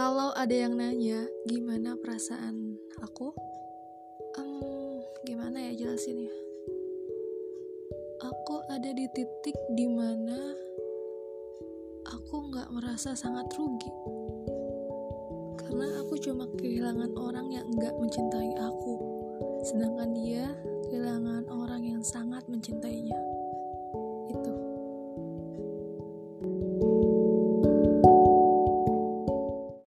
[0.00, 2.72] Kalau ada yang nanya gimana perasaan
[3.04, 3.36] aku,
[4.40, 4.96] um,
[5.28, 6.36] gimana ya jelasin ya.
[8.24, 10.56] Aku ada di titik di mana
[12.16, 13.92] aku nggak merasa sangat rugi
[15.60, 18.96] karena aku cuma kehilangan orang yang nggak mencintai aku,
[19.68, 20.48] sedangkan dia
[20.88, 21.39] kehilangan.